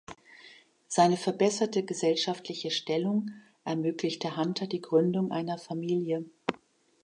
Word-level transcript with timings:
Seine 0.87 1.15
verbesserte 1.15 1.83
gesellschaftliche 1.83 2.71
Stellung 2.71 3.29
ermöglichte 3.63 4.35
Hunter 4.35 4.65
die 4.65 4.81
Gründung 4.81 5.29
einer 5.31 5.59
Familie. 5.59 6.25